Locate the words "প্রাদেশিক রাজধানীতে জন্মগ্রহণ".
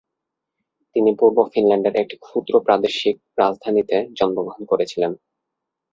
2.65-4.63